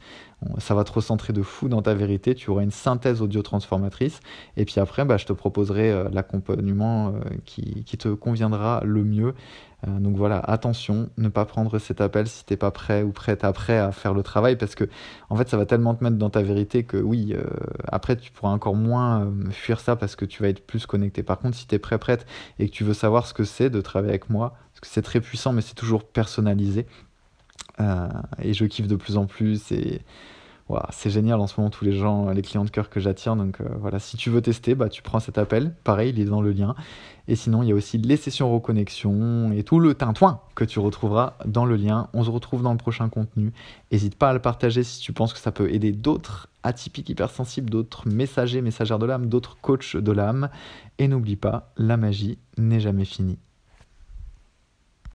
ça 0.58 0.74
va 0.74 0.84
te 0.84 0.92
recentrer 0.92 1.32
de 1.32 1.42
fou 1.42 1.68
dans 1.68 1.82
ta 1.82 1.94
vérité, 1.94 2.34
tu 2.34 2.50
auras 2.50 2.62
une 2.62 2.70
synthèse 2.70 3.22
audio 3.22 3.42
transformatrice, 3.42 4.20
et 4.56 4.64
puis 4.64 4.80
après, 4.80 5.04
bah, 5.04 5.16
je 5.16 5.24
te 5.24 5.32
proposerai 5.32 5.90
euh, 5.90 6.08
l'accompagnement 6.12 7.08
euh, 7.08 7.20
qui, 7.44 7.84
te 7.84 8.08
conviendra 8.08 8.82
le 8.84 9.02
mieux. 9.02 9.34
Euh, 9.86 9.98
donc 9.98 10.16
voilà, 10.16 10.38
attention, 10.38 11.08
ne 11.16 11.28
pas 11.28 11.46
prendre 11.46 11.78
cet 11.78 12.02
appel 12.02 12.26
si 12.26 12.44
t'es 12.44 12.58
pas 12.58 12.70
prêt 12.70 13.02
ou 13.02 13.12
prête 13.12 13.44
après 13.44 13.78
à 13.78 13.92
faire 13.92 14.12
le 14.12 14.22
travail, 14.22 14.56
parce 14.56 14.74
que 14.74 14.84
en 15.30 15.36
fait, 15.36 15.48
ça 15.48 15.56
va 15.56 15.64
tellement 15.64 15.94
te 15.94 16.04
mettre 16.04 16.16
dans 16.16 16.30
ta 16.30 16.42
vérité 16.42 16.84
que 16.84 16.98
oui, 16.98 17.34
après, 17.88 18.16
tu 18.16 18.30
pourras 18.30 18.52
encore 18.52 18.74
moins 18.74 19.30
fuir 19.50 19.80
ça 19.80 19.96
parce 19.96 20.16
que 20.16 20.24
tu 20.24 20.42
vas 20.42 20.48
être 20.48 20.66
plus 20.66 20.86
connecté. 20.86 21.22
Par 21.22 21.38
contre, 21.38 21.56
si 21.56 21.66
tu 21.66 21.74
es 21.74 21.78
prêt, 21.78 21.98
prête, 21.98 22.26
et 22.58 22.68
que 22.68 22.72
tu 22.72 22.84
veux 22.84 22.94
savoir 22.94 23.26
ce 23.26 23.34
que 23.34 23.44
c'est 23.44 23.70
de 23.70 23.80
travailler 23.80 24.12
avec 24.12 24.30
moi, 24.30 24.54
parce 24.72 24.80
que 24.80 24.86
c'est 24.88 25.02
très 25.02 25.20
puissant, 25.20 25.52
mais 25.52 25.62
c'est 25.62 25.74
toujours 25.74 26.04
personnalisé, 26.04 26.86
euh, 27.80 28.08
et 28.40 28.54
je 28.54 28.64
kiffe 28.64 28.86
de 28.86 28.96
plus 28.96 29.16
en 29.16 29.26
plus. 29.26 29.72
Et 29.72 30.02
c'est 30.90 31.10
génial 31.10 31.40
en 31.40 31.46
ce 31.46 31.54
moment, 31.58 31.70
tous 31.70 31.84
les 31.84 31.92
gens, 31.92 32.28
les 32.30 32.42
clients 32.42 32.64
de 32.64 32.70
cœur 32.70 32.90
que 32.90 32.98
j'attire. 32.98 33.36
Donc 33.36 33.60
euh, 33.60 33.68
voilà, 33.78 33.98
si 33.98 34.16
tu 34.16 34.30
veux 34.30 34.40
tester, 34.40 34.74
bah, 34.74 34.88
tu 34.88 35.02
prends 35.02 35.20
cet 35.20 35.38
appel. 35.38 35.74
Pareil, 35.84 36.10
il 36.10 36.20
est 36.20 36.24
dans 36.24 36.40
le 36.40 36.52
lien. 36.52 36.74
Et 37.28 37.36
sinon, 37.36 37.62
il 37.62 37.68
y 37.68 37.72
a 37.72 37.74
aussi 37.74 37.98
les 37.98 38.16
sessions 38.16 38.52
reconnexion 38.52 39.52
et 39.52 39.62
tout 39.62 39.78
le 39.78 39.94
tintouin 39.94 40.40
que 40.54 40.64
tu 40.64 40.78
retrouveras 40.78 41.34
dans 41.44 41.64
le 41.64 41.76
lien. 41.76 42.08
On 42.14 42.24
se 42.24 42.30
retrouve 42.30 42.62
dans 42.62 42.72
le 42.72 42.78
prochain 42.78 43.08
contenu. 43.08 43.52
N'hésite 43.92 44.16
pas 44.16 44.30
à 44.30 44.32
le 44.32 44.40
partager 44.40 44.82
si 44.82 45.00
tu 45.00 45.12
penses 45.12 45.32
que 45.32 45.38
ça 45.38 45.52
peut 45.52 45.72
aider 45.72 45.92
d'autres 45.92 46.48
atypiques 46.62 47.08
hypersensibles, 47.08 47.70
d'autres 47.70 48.08
messagers, 48.08 48.60
messagères 48.60 48.98
de 48.98 49.06
l'âme, 49.06 49.26
d'autres 49.26 49.56
coachs 49.60 49.96
de 49.96 50.12
l'âme. 50.12 50.50
Et 50.98 51.08
n'oublie 51.08 51.36
pas, 51.36 51.72
la 51.76 51.96
magie 51.96 52.38
n'est 52.58 52.80
jamais 52.80 53.04
finie. 53.04 53.38